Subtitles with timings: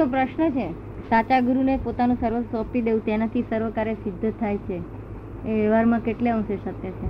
[0.00, 0.72] બીજો પ્રશ્ન છે
[1.10, 4.80] સાચા ગુરુને પોતાનું સર્વ સોંપી દેવું તેનાથી સર્વ કાર્ય સિદ્ધ થાય છે.
[5.48, 7.08] એ વ્યવહારમાં કેટલે અંશે સત્ય છે?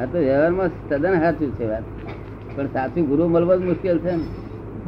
[0.00, 1.82] આ તો વ્યવહારમાં તદ્દન સાચું છે વાત.
[2.56, 4.24] પણ સાચું ગુરુ મળવો જ મુશ્કેલ છે ને.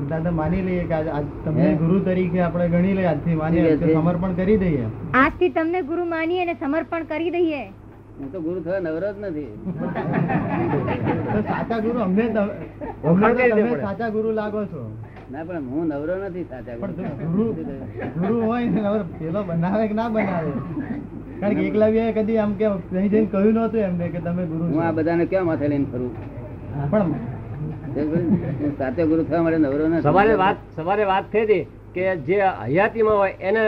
[0.09, 4.33] દાદા માની લઈએ કે આજ- આજ તમને ગુરુ તરીકે આપણે ગણી લઈએ આજથી માની સમર્પણ
[4.33, 4.85] કરી દઈએ.
[5.15, 7.65] આજથી તમને ગુરુ માનીએ અને સમર્પણ કરી દઈએ.
[8.21, 9.47] હું તો ગુરુ થવા નવરો જ નથી.
[11.43, 14.97] સાચા ગુરુ અમને તમે સાચા ગુરુ લાગો છો.
[15.33, 17.45] ના પણ હું નવરો નથી સાચા ગુરુ જો ગુરુ
[18.21, 20.53] ગુરુ હોય ને નવરો પેલો બનાવે કે ના બનાવે?
[21.41, 24.83] કારણ કે એકલવ્ય કદી આમ કે નહીં જઈને કહ્યું નહોતું એમને કે તમે ગુરુ હું
[24.87, 26.13] આ બધાને ક્યાં માથે લઈને ફરું?
[26.93, 27.09] પણ
[28.79, 30.05] સાચો ગુરુ થવા માટે નવરો નથી.
[30.09, 31.63] સવારે વાત સવારે વાત થઈ હતી
[31.95, 32.37] કે જે
[32.67, 33.63] હયાતીમાં હોય એને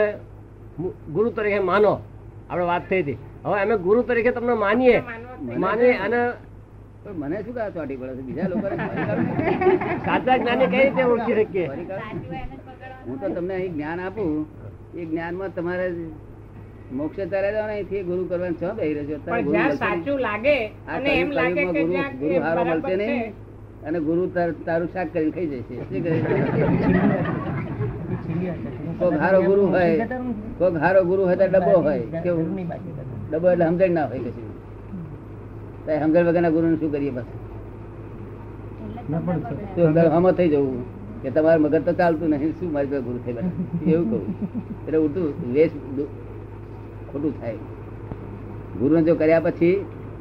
[1.14, 1.94] ગુરુ તરીકે માનો.
[2.50, 3.18] આપણે વાત થઈ હતી.
[3.44, 4.98] હવે અમે ગુરુ તરીકે તમને માનીએ.
[5.64, 6.20] માનીએ અને
[7.08, 8.66] પણ મને શું કામ ચોટી પડે બીજા લોકો
[10.06, 11.66] સાચા જ્ઞાની કઈ રીતે ઓળખી શકીએ?
[13.06, 14.30] હું તો તમને અહીં જ્ઞાન આપું.
[14.94, 15.86] એ જ્ઞાનમાં તમારે
[16.92, 19.76] મોક્ષ તારે જાવ અહીંથી ગુરુ કરવાનું છો બેહી રહ્યો પણ.
[19.78, 20.56] સાચું લાગે
[20.88, 23.32] અને એમ લાગે કે ગુરુ- હારો મળશે નહીં.
[23.84, 24.22] અને ગુરુ
[24.66, 25.76] તારું શાક કરીને ખાઈ જશે.
[25.88, 26.16] શું કરે
[29.00, 30.06] કોક હારો ગુરુ હોય
[30.58, 32.22] કોક હારો ગુરુ હોય તો ડબ્બો હોય.
[32.22, 32.46] કેવું?
[33.30, 34.46] ડબ્બો એટલે સમજણ ના હોય કશું.
[35.96, 37.28] સમજણ વગરના ગુરુને શું કરીએ બસ?
[39.10, 39.38] ના પણ
[39.74, 40.82] તો અંદર હમો થઈ જવું.
[41.22, 44.22] કે તમારું મગજ તો ચાલતું નહીં શું મારી પાસે ગુરુ થઈ બેઠા એવું કહું.
[44.86, 45.74] એટલે ઉલટું વેશ
[47.12, 47.58] ખોટું થાય.
[48.78, 49.76] ગુરુને જો કર્યા પછી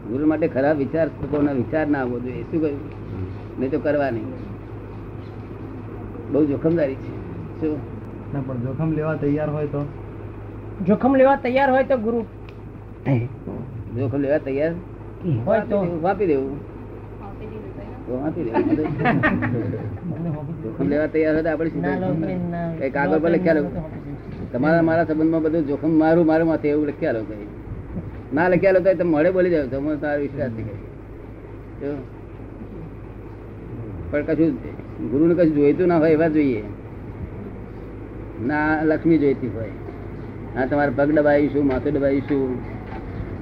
[0.10, 2.44] ગુરુ માટે ખરાબ વિચાર થતો વિચાર ના આવવો જોઈએ.
[2.52, 2.80] શું કહ્યું
[3.60, 4.28] નહીં તો કરવા નહીં.
[6.32, 7.12] બહુ જોખમદારી છે.
[7.60, 7.78] શું?
[8.34, 9.82] ના પણ જોખમ લેવા તૈયાર હોય તો?
[10.88, 12.26] જોખમ લેવા તૈયાર હોય તો ગુરુ.
[13.98, 14.74] જોખમ લેવા તૈયાર?
[15.46, 16.58] હોય તો વાપી દેવું.
[18.06, 18.66] તો વાપી દેવું
[20.64, 21.70] જોખમ લેવા તૈયાર હોય આપણે
[22.80, 23.64] કઈ કાગળ પર લખ્યા લો.
[24.52, 27.48] તમારા મારા સંબંધમાં બધું જોખમ મારું મારું માથે એવું લખ્યા લો કઈ
[28.32, 30.66] ના લખ્યા લો તો મળે બોલી જાવ તમે તારો વિશ્વાસ કઈ
[34.12, 34.54] પણ કશું
[35.12, 36.64] ગુરુને કશું જોઈતું ના હોય એવા જોઈએ.
[38.48, 39.74] ના લક્ષ્મી જોઈતી હોય.
[40.56, 42.52] ના તમારે પગ દબાવીશું માથું દબાવીશું.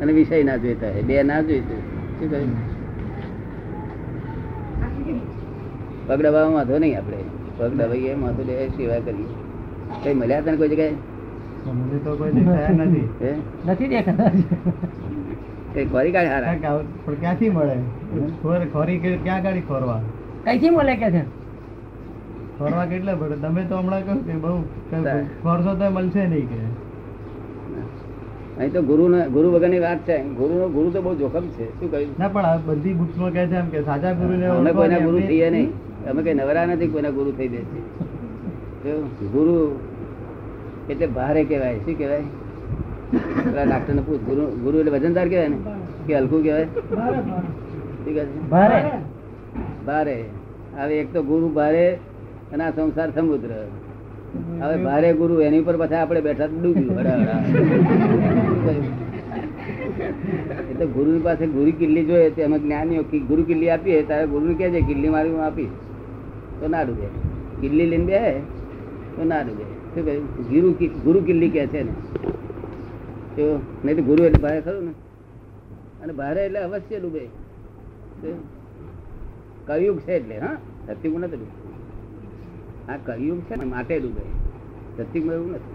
[0.01, 1.01] અને વિષય ના જોઈતા હોય.
[1.01, 1.79] બે ના જોઈતું
[2.19, 2.75] શું કહ્યું?
[6.07, 7.17] પગ દબાવવામાં વાંધો નહીં આપણે.
[7.57, 9.25] પગ દબાઈએ માથું દબાવીએ સેવા કરીએ.
[10.03, 10.91] કઈ મળ્યા તને કોઈ જગ્યાએ?
[13.66, 13.88] નથી.
[13.88, 14.31] દેખાતા.
[15.91, 16.78] ખોરી કાઢ હારા.
[17.05, 17.75] પણ ક્યાંથી મળે?
[18.41, 20.01] ખોર- ખોરી ક્યાં ગાડી ખોરવા?
[20.44, 21.22] કઈથી મળે કે છે?
[22.59, 23.35] ખોરવા કેટલા પડે?
[23.35, 24.61] તમે તો હમણાં કહ્યું કે બહુ.
[25.44, 26.74] ખોરશો તો મળશે નહીં કે.
[28.57, 29.05] અહીં તો ગુરુ
[29.35, 30.17] ગુરુ વગરની વાત છે.
[30.39, 31.66] ગુરુ ગુરુ તો બહુ જોખમ છે.
[31.79, 32.13] શું કહ્યું?
[32.19, 35.17] ના પણ આ બધી બુક્સમાં કહે છે એમ કે સાચા ગુરુને અમે ઓળખો કોઈના ગુરુ
[35.29, 35.69] થઈએ નહીં.
[36.09, 37.83] અમે કઈ નવરા નથી કોઈના ગુરુ થઈ બેસી
[39.35, 39.55] ગુરુ
[40.89, 41.77] એટલે ભારે કહેવાય.
[41.85, 42.27] શું કહેવાય?
[43.45, 44.21] પેલા ડાક્ટર ને પૂછ.
[44.29, 45.57] ગુરુ ગુરુ એટલે વજનદાર કહેવાય ને?
[46.07, 46.67] કે હલકું કહેવાય?
[48.03, 48.25] ઠીક છે?
[48.53, 48.79] ભારે.
[49.87, 50.17] ભારે.
[50.77, 51.85] હવે એક તો ગુરુ ભારે
[52.53, 53.51] અને આ સંસાર સમુદ્ર.
[54.62, 57.40] હવે ભારે ગુરુ એની ઉપર પાછા આપણે બેઠા ડૂબ્યું હડા હડા.
[60.81, 64.53] એ ગુરુ પાસે ગુરુ કિલ્લી જોઈએ તો એમાં જ્ઞાનીઓ ગુરુ કિલ્લી આપીએ તારે ગુરુ ને
[64.53, 65.69] કહેજે કિલ્લી મારી હું આપીશ.
[66.59, 67.07] તો ના ડૂબે.
[67.62, 68.19] કિલ્લી લઈને બે
[69.16, 69.66] તો ના ડૂબે.
[69.94, 70.69] શું કહ્યું ગુરુ
[71.03, 71.94] ગુરુ કિલ્લી કહે છે ને.
[73.35, 74.94] તો નહીં તો ગુરુ એટલે ભારે ખરું ને.
[76.03, 77.23] અને ભારે એટલે અવશ્ય ડૂબે.
[78.22, 78.38] શું?
[80.06, 80.57] છે એટલે, હા?
[80.88, 81.64] સત્યુગ નથી ડૂબે
[82.90, 84.23] આ કળિયુગ છે ને માટે ડૂબે
[84.97, 85.73] સત્યુગમાં એવું નથી.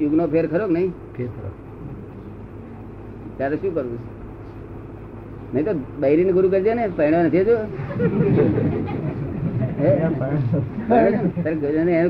[0.00, 0.92] યુગનો ફેર ખરો કે નહીં?
[3.36, 4.00] ત્યારે શું કરવું?
[5.54, 7.54] નહીં તો બૈરીને ગુરુ કરજે ને પહેણ્યો નથી એને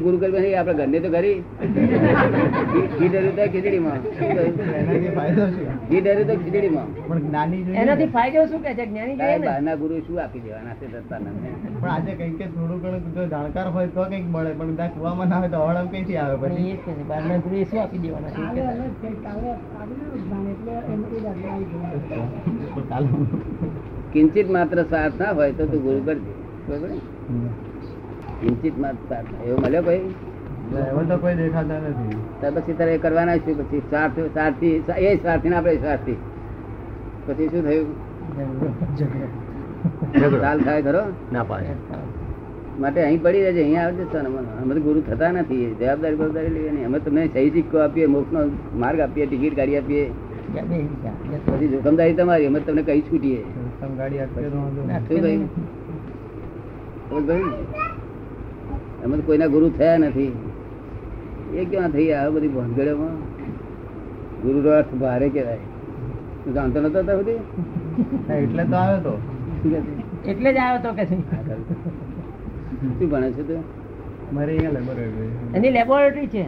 [0.04, 1.36] ગુરુ કરવું આપડે ઘરને તો કરી.
[2.72, 3.98] ઘી ઘી ડર્યું તો ખીચડીમાં.
[4.19, 4.54] શું કહ્યું?
[4.81, 6.88] એનાથી ફાયદો છે ઘી ડર્યું તો ખીચડીમાં.
[7.08, 7.82] પણ જ્ઞાની જોઈએ ને.
[7.82, 8.84] એનાથી ફાયદો શું કે છે?
[8.86, 9.47] જ્ઞાની જોઈએ તારે ને.
[9.47, 11.50] બહારના ગુરુ શું આપી દેવાના છે દત્તાનંદને?
[11.81, 15.28] પણ આજે કંઈક કે થોડું ઘણું જો જાણકાર હોય તો કંઈક મળે પણ ત્યાં કુવામાં
[15.28, 16.75] ના હોય તો અવળમ કઈ થી આવે પછી?
[17.08, 17.38] બહારના
[17.70, 19.11] શું આપી દેવાના છે?
[24.12, 26.32] કિંચિત માત્ર સ્વાર્થ ના હોય તો તું ગુરુ કરજે
[26.69, 26.88] બરોબર?
[26.88, 26.99] ને?
[28.41, 30.03] કિંચિત માત્ર એવો મળ્યો કોઈ?
[30.91, 32.19] એવો તો કોઈ દેખાતા નથી.
[32.41, 34.75] તો પછી તારે કરવાના શું પછી સ્વાર્થ સ્વાર્થી
[35.09, 36.19] એ સ્વાર્થી ને આપણે સ્વાર્થી.
[37.27, 37.88] પછી શું થયું?
[40.44, 41.03] ચાલ થાય ખરો?
[41.32, 41.73] ના પાડે.
[42.82, 44.25] માટે અહીં પડી રહેજે અહીંયા આવજે સર
[44.62, 48.41] અમે તો ગુરુ થતા નથી જવાબદારી જવાબદારી લઈએ નહીં અમે તમને સહી સિક્કો આપીએ મોક્ષનો
[48.85, 50.05] માર્ગ આપીએ ટિકિટ કાઢી આપીએ.
[51.47, 53.41] પછી જોખમદારી તમારી અમે તમને કઈ છૂટીએ
[53.81, 54.49] તમે ગાડી આપીએ.
[55.09, 55.44] શું?
[59.05, 60.33] અમે તો કોઈના ગુરુ થયા નથી.
[61.59, 63.17] એ ક્યાં થઈ આ બધી ભંગડ્યોમાં
[64.43, 65.65] ગુરુ નો અર્થ ભારે કહેવાય.
[66.43, 67.41] તું જાણતો નતો અત્યાર સુધી?
[68.39, 69.15] એટલે તો આવ્યો તો?
[70.31, 71.23] એટલે જ આવ્યો તો કે શું
[73.12, 73.62] ભણે છે તું?
[74.35, 76.45] મારે અહીંયા લેબોરેટરી એની લેબોરેટરી છે.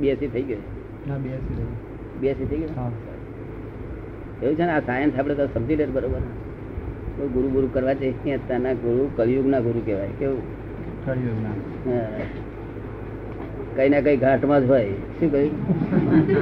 [0.00, 0.62] બીએસસી થઈ ગયો
[1.08, 1.30] ના બે
[2.20, 2.90] બીએસસી થઈ ગયો હા.
[4.42, 6.22] એવું છે ને આ સાયન્સ આપણે તો સમજી લે બરોબર.
[7.16, 8.24] કોઈ ગુરુ ગુરુ કરવા છે?
[8.24, 10.08] ત્યાં અત્યારના ગુરુ કલયુગના ગુરુ કહેવાય.
[10.18, 10.42] કેવું?
[11.04, 11.56] કળિયુગના.
[11.86, 12.06] હા.
[13.76, 14.84] કઈ ના કઈ ઘાટમાં જ હોય.
[15.20, 15.52] શું કહ્યું?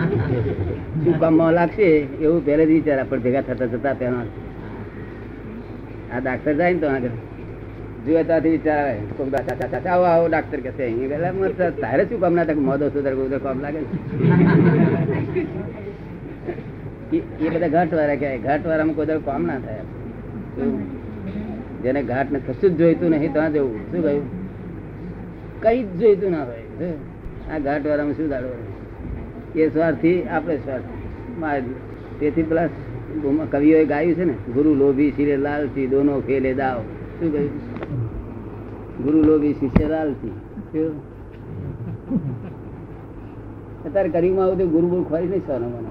[1.05, 1.89] શું કામમાં લાગશે?
[1.99, 4.25] એવું પહેલેથી વિચાર આપણે ભેગા થતા જતા પહેલા.
[6.15, 7.11] આ ડાક્ટર જાય ને તો આગળ.
[8.07, 8.99] જુએ ત્યાંથી વિચાર આવે.
[9.17, 12.89] કોક ચાચા આવો આવો ડાક્ટર કહેશે અહીં પેલા મત તારે શું કામ ના થાય મોદો
[12.89, 13.79] સુધર ઉધર કામ લાગે
[17.13, 18.39] એ બધા ઘાટ વાળા કહેવાય.
[18.39, 20.00] ઘાટ વાળામાં કોઈ કામ ના થાય?
[21.83, 23.77] જેને ઘાટ ને કશું જ જોઈતું નહીં, ત્યાં જવું.
[23.93, 24.27] શું કહ્યું?
[25.63, 26.63] કઈ જ જોઈતું ના હોય.
[27.53, 28.49] આ ઘાટ વાળામાં શું દાડો
[29.57, 31.75] એ સ્વાર્થી, આપણે સ્વાર્થી.
[32.21, 32.67] તેથી પેલા
[33.51, 36.81] કવિઓએ ગાયું છે ને, ગુરુ લોભી શિરે લાલથી દોનો ખેલે દાવ.
[37.21, 37.53] શું કહ્યું?
[39.05, 40.33] ગુરુ લોભી શિષ્ય લાલથી?
[43.85, 45.91] અત્યારે કરીમાં આવું તો ગુરુ ગુરુ ખોરી નહીં સોનો મને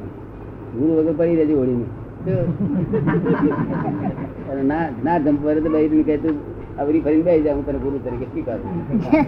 [0.79, 1.61] ગુરુ વગર પડી શું?
[1.61, 1.98] અને
[4.69, 6.37] ના ના તો ભાઈ કહે તું
[6.79, 8.65] આવરી ફરીને બેસી જા હું તને ગુરુ તરીકે સ્વીકારું.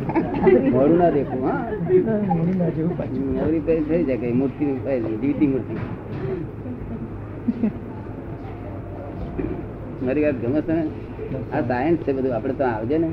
[0.73, 1.65] મોડું ના દેખું હા.
[2.27, 3.23] મૂડીના જેવું પાછું.
[3.23, 4.65] હમ, આવરી ફરી થઈ જાય કઈ મૂર્તિ
[5.21, 5.75] જીવતી મૂર્તિ.
[10.05, 10.73] મારી વાત ગમે છે
[11.51, 13.09] આ સાયન્સ છે બધું આપણે તો આવજે ને.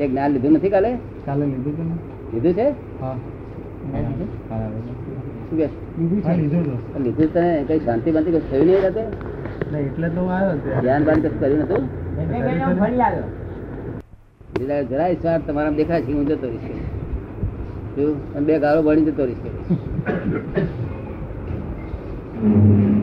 [0.00, 0.98] એક જ્ઞાન લીધું નથી કાલે?
[1.26, 1.98] કાલે લીધું
[2.32, 2.74] લીધું છે?
[3.00, 3.16] હા,
[5.52, 5.70] લીધું.
[5.92, 7.02] હા, શું કે હા, લીધું હતું.
[7.04, 9.02] લીધું તને કઈ શાંતિ બાંતિ કઈ થયું નહીં રાતે
[9.82, 11.84] એટલે તો આવ્યો ધ્યાન બાન કશું કર્યું નતું
[12.18, 13.26] એટલે કઈ આમ ફરી આવ્યો
[14.58, 16.74] જરાય જરાય તમારા દેખાય છે હું જતો રહીશ કે.
[17.94, 18.12] શું?
[18.34, 19.42] અને બે ગાળો ભણી જતો રહીશ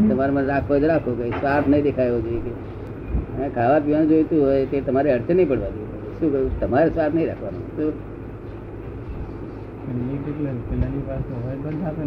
[0.10, 2.42] તમારામાં હોય તો રાખો કઈ સ્વાર્થ નહીં દેખાયો જોઈએ
[3.38, 7.16] કે ખાવા પીવાનું જોઈતું હોય તે તમારે અડચણ નહીં પડવા જોઈએ શું કહ્યું તમારે સ્વાર્થ
[7.16, 7.94] નહીં રાખવાનો શું?
[9.90, 11.66] પેલાની પાસે હોય જ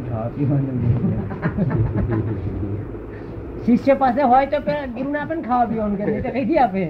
[0.09, 0.79] ખાવા પીવાનું
[3.67, 6.85] શિષ્ય પાસે હોય તો પેલા ગુરુને આપે ને ખાવા પીવાનું કે નહીં તો કઈથી આપે?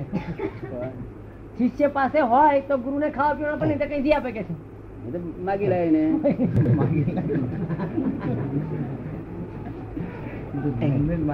[1.59, 4.55] શિષ્ય પાસે હોય તો ગુરુને ખાવા પીવાનું આપે નહીં તો કઈથી આપે કે છે?
[5.45, 6.03] માગી લે ને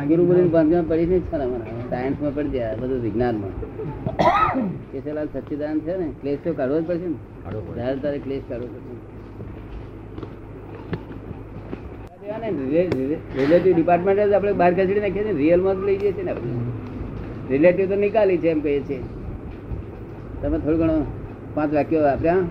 [0.09, 1.77] ગુરુ ગુરુ બાંધમાં પડી નહીં છે અમારા.
[1.91, 3.53] સાયન્સમાં પડી જાય બધું વિજ્ઞાનમાં.
[4.93, 7.19] કેશુલાલ સચ્ચિદાનંદ છે ને ક્લેશ તો કાઢવો જ પડશે ને.
[7.75, 8.98] ત્યારે તારે ક્લેશ કાઢવો પડશે.
[12.51, 16.53] રિલેટિવ ડિપાર્ટમેન્ટ આપણે બહાર ખસેડી નાખીએ છીએ રિયલમાં જ લઈ જઈએ છીએ ને આપણે.
[17.51, 19.01] રિલેટિવ તો નિકાલી છે એમ કહીએ છીએ
[20.43, 21.03] તમે થોડું ઘણું
[21.55, 22.43] પાંચ વાક્યો આપ્યા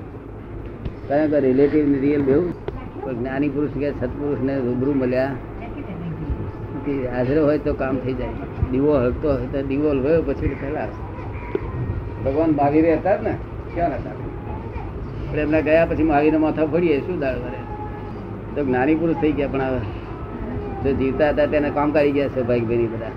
[1.09, 2.53] કારણ કે રિલેટિવ રિયલ બેવું?
[3.19, 5.31] જ્ઞાની પુરુષ કે સત્પુરુષ ને રૂબરૂ મળ્યા.
[7.13, 8.29] હાજર હોય તો કામ થઈ જાય.
[8.71, 10.87] દીવો હળતો હોય તો દીવો ગયો પછી પેલા
[12.25, 13.33] ભગવાન મહાવીર હતા ને.
[13.75, 14.15] ક્યાં હતા?
[15.27, 17.39] આપણે એમના ગયા પછી મહાવીર માથા ફરીએ શું દાળ
[18.57, 19.81] તો જ્ઞાની પુરુષ થઈ ગયા, પણ હવે
[20.83, 23.13] જો જીવતા હતા તેને કામ કરી ગયા છે ભાઈ ભાઈ બધા.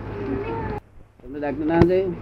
[1.23, 2.13] તમને ડાક્ટર ના જોયું?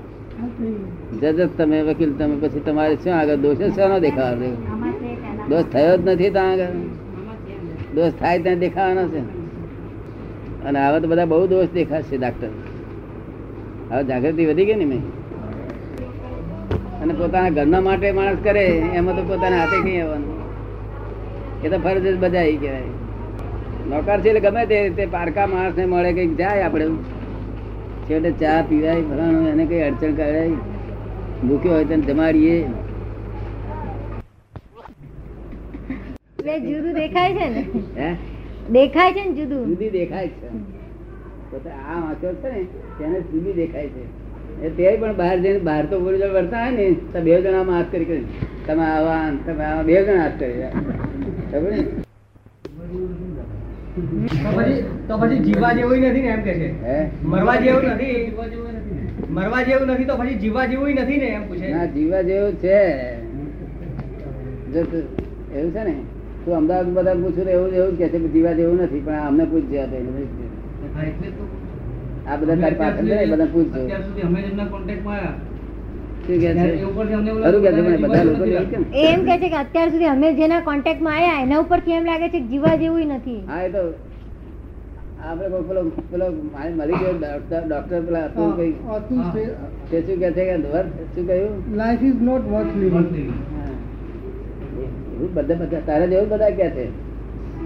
[1.21, 4.51] જજ તમે, વકીલ તમે, પછી તમારે શું આગળ દોષ જ શાનો દેખાવાનો
[5.49, 6.77] દોષ થયો જ નથી ત્યાં આગળ?
[7.95, 9.23] દોષ થાય ત્યાં દેખાવાનો છે?
[10.67, 12.53] અને હવે તો બધા બહુ દોષ દેખાશે ડાક્ટર
[13.91, 15.03] હવે જાગૃતિ વધી ગઈ ને મેં?
[17.03, 18.65] અને પોતાના ઘરના માટે માણસ કરે,
[18.95, 20.35] એમાં તો પોતાના હાથે કઈ આવવાનું?
[21.65, 23.08] એ તો ફરજ જ બજાય કહેવાય.
[23.91, 26.87] નોકર છે એટલે ગમે તે તે પારકા માણસને મળે કંઈક જાય આપણે.
[28.07, 30.57] છેવટે ચા પીવાય ભરાણું એને કઈ અડચણ કરાય.
[31.47, 32.59] ભૂખ્યો હોય તેને જમાડીએ.
[36.67, 37.63] જુદું દેખાય છે ને?
[37.99, 38.11] હે?
[38.71, 39.65] દેખાય છે ને જુદું?
[39.69, 40.49] જુદી દેખાય છે.
[41.71, 42.63] આ વાંચો છે ને
[42.99, 44.05] તેને જુદી દેખાય છે.
[44.63, 47.91] એ તે પણ બહાર જઈને બહાર તો બોલી વર્તા હોય ને તો બે જણા હાથ
[47.93, 48.27] કરી કરી
[48.67, 50.69] તમે આવા તમે આવા બે જણા હાથ કરી
[51.51, 52.08] ખબર ને
[53.99, 56.75] તો પછી તો પછી જીવવા જેવું નથી ને એમ કે છે.
[57.25, 58.33] મરવા જેવું નથી.
[59.31, 61.69] મરવા જેવું નથી તો પછી જીવવા જેવું નથી ને એમ પૂછે.
[61.73, 62.79] ના જીવવા જેવું છે.
[65.57, 65.95] એવું છે ને?
[66.45, 69.45] તું અમદાવાદ બધા પૂછું તો એવું એવું કે છે કે જીવા જેવું નથી પણ અમને
[69.45, 69.87] પૂછજે આ
[72.37, 73.83] બધા તારી એ બધા પૂછજો.
[73.83, 75.35] અત્યાર સુધી અમે કોન્ટેક્ટમાં
[76.29, 76.35] એમ
[79.29, 82.41] કે છે કે અત્યાર સુધી અમે જેના કોન્ટેક્ટમાં આવ્યા એના ઉપરથી એમ લાગે છે કે
[82.51, 83.41] જીવા જેવું નથી.
[83.51, 83.83] હા એ તો
[85.29, 85.81] આપણે કોઈ પેલો
[86.11, 86.27] પેલો
[86.79, 88.73] મળી ગયો ડોક્ટર ડોક્ટર પેલા હતું કઈ
[89.35, 89.43] તે.
[90.07, 91.55] શું કહે છે કે વર્થ શું કહ્યું?
[91.81, 93.09] Life is not worth living
[95.15, 96.85] એવું બધા બધા તારા જેવું બધા કે છે.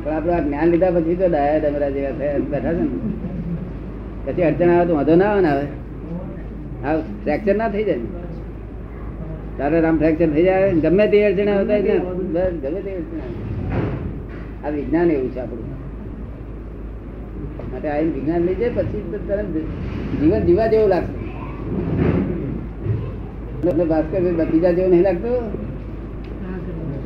[0.02, 2.84] પણ આપણે આ જ્ઞાન લીધા પછી તો ડાયા ડમરા જેવા થયા બેઠા છે ને.
[4.24, 5.66] પછી અડચણ આવે તો વાંધો ના આવે ને આવે
[6.84, 8.06] હા ફ્રેક્ચર ના થઈ જાય ને.
[9.58, 11.96] તારે રામ ફ્રેક્ચર થઈ જાય ગમે તે અડચણ આવે તો જ ને.
[12.34, 13.22] બસ ગમે તે અડચણ
[14.64, 15.68] આ વિજ્ઞાન એવું છે આપણું.
[17.72, 19.46] માટે આ વિજ્ઞાન લઈ જાય પછી તરત
[20.20, 21.14] જીવન જીવા જેવું લાગશે.
[23.62, 24.20] તમને ભાસ્કર
[24.52, 25.44] બીજા જેવું નહીં લાગતું.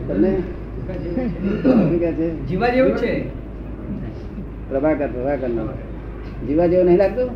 [0.09, 0.33] તમને?
[2.49, 3.12] જીવા જેવું છે.
[4.69, 5.65] પ્રભાકર પ્રભાકર નો
[6.47, 7.29] જીવા જેવું નહીં લાગતું?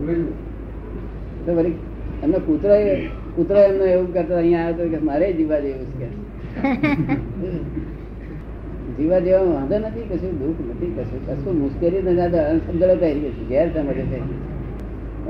[1.44, 1.78] તો વળી
[2.22, 2.74] એમને કૂતરો
[3.34, 6.06] કૂતરો એમને એવું કરતો અહીંયા આવ્યો તો કે મારે જીવા જેવું છે
[8.96, 12.98] જીવા જેવા વાંધો નથી, કશું દુઃખ નથી, કશું કશું મુશ્કેલી નથી.
[13.02, 14.18] થઈ ગઈ છે ગેર સમજે છે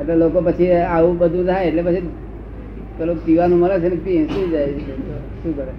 [0.00, 2.08] એટલે લોકો પછી આવું બધું થાય એટલે પછી
[2.98, 4.72] પેલું પીવાનું મળે છે ને પી, શું જાય
[5.42, 5.72] શું કરે?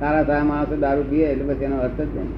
[0.00, 2.30] સારા સારા માણસો દારૂ પીએ એટલે પછી એનો અર્થ જ નહીં.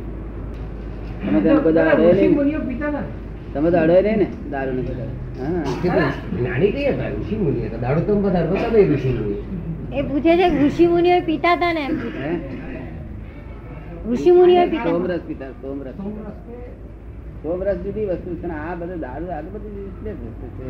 [3.52, 4.26] તમે તો અડે નહીં ને?
[4.52, 4.82] દારૂ ને
[5.38, 6.70] બધા હા જ્ઞાની
[7.12, 9.36] ઋષિ મુનિ હતા દાડો તો પદાર્થો તમે ઋષિ મુનિ
[9.92, 12.20] એ પૂછે છે ઋષિ મુનિઓ પીતા હતા ને એમ પૂછે.
[12.22, 12.32] હે?
[14.08, 15.96] ઋષિ મુનિઓ પીતા સોમરસ પીતા સોમરસ
[17.42, 20.66] સોમરસ જુદી વસ્તુ છે આ બધું દારૂ આ બધી એટલે વસ્તુ છે.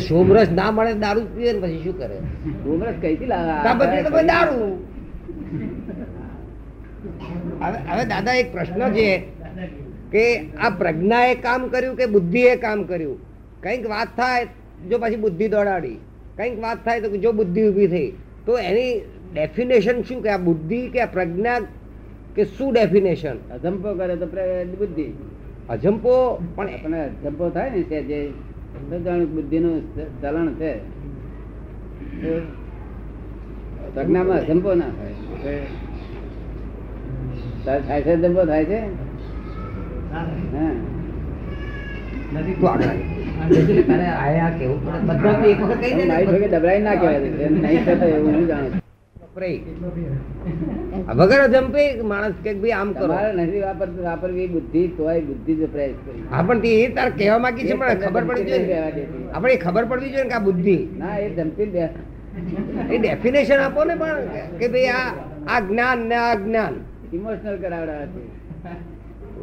[0.00, 2.16] સોમરસ ના મળે દારૂ પીએ ને પછી શું કરે?
[2.64, 4.22] સોમરસ કઈથી લાવે?
[4.26, 4.70] દારૂ.
[7.88, 9.08] હવે દાદા એક પ્રશ્ન છે.
[10.12, 10.24] કે
[10.56, 13.16] આ પ્રજ્ઞાએ કામ કર્યું કે બુદ્ધિએ કામ કર્યું?
[13.62, 14.46] કંઈક વાત થાય
[14.88, 15.96] જો પછી બુદ્ધિ દોડાડી.
[16.36, 18.12] કંઈક વાત થાય તો જો બુદ્ધિ ઊભી થઈ.
[18.46, 19.00] તો એની
[19.34, 20.22] ડેફિનેશન શું?
[20.22, 21.58] કે આ બુદ્ધિ કે આ પ્રજ્ઞા
[22.36, 24.26] કે શું ડેફિનેશન અજંપો કરે તો
[24.78, 25.06] બુદ્ધિ.
[25.68, 26.12] અજંપો
[26.54, 28.20] પણ આપણને અજંપો થાય ને તે જે
[29.34, 29.76] બુદ્ધિનું
[30.22, 30.72] ચલણ છે
[33.94, 35.60] પ્રજ્ઞામાં અજંપો ના થાય.
[37.86, 39.07] થાય છે અજંપો થાય છે?
[51.18, 53.14] વગર અજંપે માણસ કે ભાઈ આમ કરો.
[53.34, 53.60] નથી
[54.02, 56.12] વાપરવી બુદ્ધિ તોય બુદ્ધિ જ વપરાય છે.
[56.30, 58.78] હા તે તાર કહેવા માંગી છે પણ ખબર પડવી જોઈએ.
[59.32, 60.76] આપણે ખબર પડવી જોઈએ ને કે આ બુદ્ધિ.
[60.98, 61.88] ના એ દે
[62.90, 64.18] એ ડેફિનેશન આપો ને પણ
[64.58, 65.08] કે ભાઈ આ
[65.48, 66.74] આ જ્ઞાન ને આ જ્ઞાન.
[67.12, 68.20] ઇમોશનલ કરાવડા છે.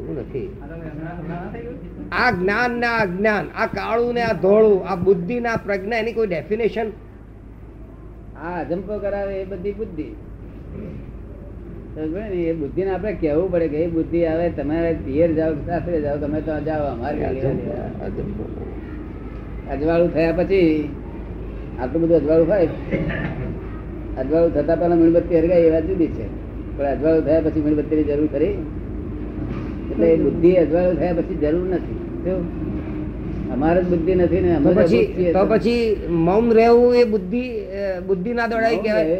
[0.05, 0.49] એવું નથી.
[2.11, 5.99] આ જ્ઞાન ને આ જ્ઞાન આ કાળું ને આ ધોળું આ બુદ્ધિ ને આ પ્રજ્ઞા
[6.03, 6.89] એની કોઈ ડેફિનેશન
[8.43, 10.07] આ અજંપો કરાવે એ બધી બુદ્ધિ.
[11.97, 16.17] એ બુદ્ધિ ને આપડે કેવું પડે કે એ બુદ્ધિ આવે તમારે પિયર જાઓ સાસરે જાઓ
[16.17, 17.19] તમે તો જાઓ અમારે
[19.73, 20.69] અજવાળું થયા પછી
[21.81, 22.67] આટલું બધું અજવાળું હોય
[24.21, 26.25] અજવાળું થતા પહેલા મીણબત્તી હરગાય એ વાત જુદી છે.
[26.77, 28.55] પણ અજવાળું થયા પછી મીણબત્તીની જરૂર ખરી?
[29.91, 31.97] એટલે બુદ્ધિ અજવાળો થયા પછી જરૂર નથી.
[33.53, 35.81] અમારે જ બુદ્ધિ નથી ને અમે પછી તો પછી
[36.27, 37.43] મૌન રહેવું એ બુદ્ધિ
[38.07, 39.17] બુદ્ધિ ના દોડાય કહેવાય?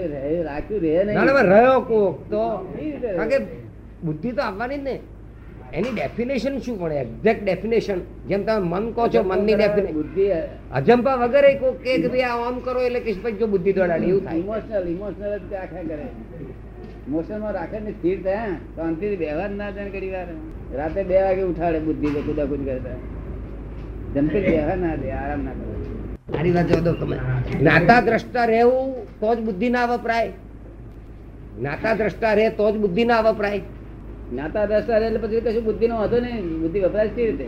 [0.49, 1.35] રાખ્યું રહે નહીં.
[1.51, 2.45] રહ્યો કોક તો.
[3.17, 3.37] કારણ કે
[4.03, 4.95] બુદ્ધિ તો આવવાની જ ને.
[5.77, 10.25] એની ડેફિનેશન શું પણ એક્ઝેક્ટ ડેફિનેશન જેમ તમે મન કહો છો મનની ડેફિનેશન બુદ્ધિ
[10.79, 14.23] અજંપા વગર કે કે ભાઈ આ આમ કરો એટલે કે પછી જો બુદ્ધિ દોડાડી એવું
[14.25, 14.39] થાય.
[14.43, 16.05] ઇમોશનલ ઇમોશનલ જ આખા કરે
[17.07, 18.53] ઇમોશનમાં રાખે ને સ્થિર થયા.
[18.75, 20.27] શાંતિથી વ્યવહાર ના જાણ કરી વાર
[20.77, 22.97] રાતે બે વાગે ઉઠાડે બુદ્ધિ તો કુદાકુદ કરતા.
[24.13, 25.73] જમતે જ બેહવા ના દે આરામ ના કરે.
[26.33, 27.17] મારી વાત જો તમે.
[27.61, 28.89] નાતા દ્રષ્ટા રહેવું
[29.19, 30.31] તો જ બુદ્ધિ ના વપરાય.
[31.61, 33.61] નાતા દ્રષ્ટા રહે તો જ બુદ્ધિ ના વપરાય.
[34.31, 36.61] જ્ઞાતા દ્રષ્ટા રહે એટલે પછી કશું બુદ્ધિ નો વાંધો નહીં.
[36.61, 37.47] બુદ્ધિ વપરાય કેવી રીતે?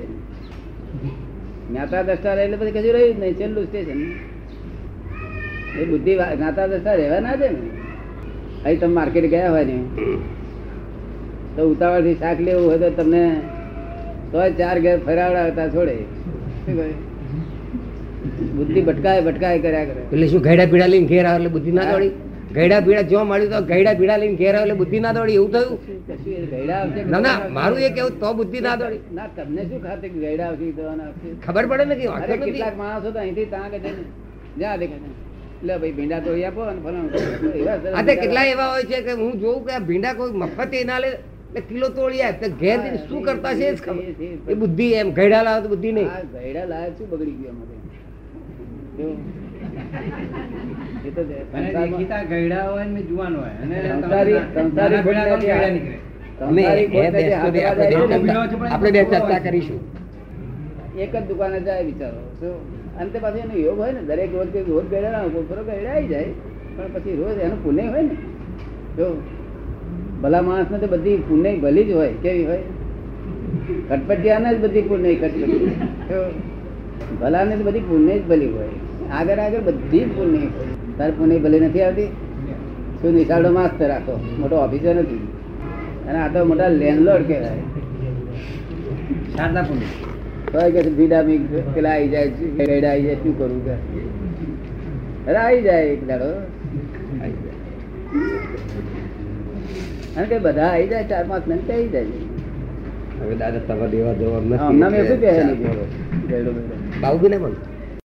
[1.69, 3.35] જ્ઞાતા દ્રષ્ટા રહે એટલે પછી કશું રહ્યું જ નહીં.
[3.35, 4.01] છેલ્લું સ્ટેશન
[5.79, 7.61] એ બુદ્ધિ નાતા જ્ઞાતા દ્રષ્ટા રહેવા ના દે ને.
[8.65, 9.77] અહીં તમે માર્કેટ ગયા હોય ને.
[11.57, 13.23] તો ઉતાવળથી શાક લેવું હોય તો તમને
[14.31, 15.97] તો ચાર ઘેર ફરાવડાવતા છોડે?
[18.57, 20.01] બુદ્ધિ ભટકાય ભટકાય કર્યા કરે.
[20.13, 22.11] એટલે શું ઘેડા પીડા લઈને ઘેર આવે એટલે બુદ્ધિ ના દોડી?
[22.57, 25.37] ઘેડા પીડા જોવા મળ્યું તો ઘેડા પીડા લઈને ઘેર આવે એટલે બુદ્ધિ ના દોડી?
[25.39, 25.75] એવું થયું?
[27.13, 29.01] ના ના મારું એ કેવું તો બુદ્ધિ ના દોડી.
[29.19, 30.67] ના તમને શું ખાતે ઘેડા આવશે
[31.45, 32.05] ખબર પડે ને કે
[32.43, 33.79] કેટલાક માણસો તો અહીંથી ત્યાં કે
[34.59, 38.13] જ્યાં દેખાય ભાઈ ભીંડા તોડી આપો અને ફલાણું.
[38.21, 41.11] કેટલા એવા હોય છે કે હું જોઉં કે ભીંડા કોઈ મફત ના લે.
[41.47, 44.03] એટલે કિલો તોડી તો ઘેર શું કરતા છે એ જ ખબર.
[44.47, 46.09] એ બુદ્ધિ એમ ઘડા લાવે તો બુદ્ધિ નહીં.
[46.33, 47.75] ઘડા લાવે શું બગડી ગયું અમારે
[60.97, 62.21] એક જ દુકાને જાય વિચારો
[62.99, 66.29] અંતે પાછું એનો યોગ હોય ને દરેક રોજ રોજ ગયડા ના હોય આવી જાય
[66.75, 68.15] પણ પછી રોજ એનું પુણે હોય ને.
[68.97, 69.07] જો.
[70.21, 72.59] ભલા માણસ ને તો બધી પુણ્ય ભલી જ હોય કેવી હોય?
[73.89, 75.71] કટપટિયાને જ બધી પુણ્ય કટપટી
[77.21, 78.67] ભલા ને તો બધી પુણ્ય જ ભલી હોય.
[79.11, 80.97] આગળ આગળ બધી જ પુણ્ય હોય.
[80.97, 82.07] તાર પુણ્ય ભલી નથી આવતી?
[83.01, 84.19] શું નિશાળો માસ્તર રાખો?
[84.39, 85.27] મોટો ઓફિસર નથી.
[86.09, 87.59] અને આ તો મોટા લેન્ડલોર્ડ કહેવાય.
[89.37, 90.07] શારદા પુણ્ય
[90.51, 93.71] તો કે છે પેલા આવી જાય ગયડા આવી જાય શું કરવું કે
[95.31, 96.25] અરે આવી જાય એક દાડો.
[96.25, 98.96] આવી જાય.
[100.17, 102.05] અને કે બધા આવી જાય ચાર પાંચ મિનિટ આવી જાય.
[103.21, 104.77] હવે દાદા તમારા દેવા જવાબ નથી.
[107.01, 107.55] બાબુ ને પણ